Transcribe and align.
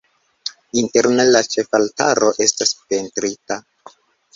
Interne 0.83 1.27
la 1.29 1.43
ĉefaltaro 1.49 2.35
estas 2.49 2.77
pentrita. 2.83 3.65